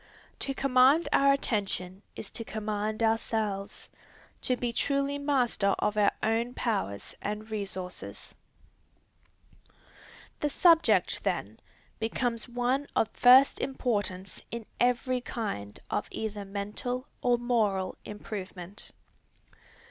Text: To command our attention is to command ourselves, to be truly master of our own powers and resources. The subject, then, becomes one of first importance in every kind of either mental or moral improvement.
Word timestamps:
To 0.39 0.55
command 0.55 1.07
our 1.13 1.31
attention 1.31 2.01
is 2.15 2.31
to 2.31 2.43
command 2.43 3.03
ourselves, 3.03 3.87
to 4.41 4.57
be 4.57 4.73
truly 4.73 5.19
master 5.19 5.75
of 5.77 5.95
our 5.95 6.11
own 6.23 6.55
powers 6.55 7.13
and 7.21 7.51
resources. 7.51 8.33
The 10.39 10.49
subject, 10.49 11.23
then, 11.23 11.59
becomes 11.99 12.49
one 12.49 12.87
of 12.95 13.09
first 13.13 13.59
importance 13.59 14.41
in 14.49 14.65
every 14.79 15.21
kind 15.21 15.79
of 15.91 16.07
either 16.09 16.45
mental 16.45 17.05
or 17.21 17.37
moral 17.37 17.95
improvement. 18.03 18.89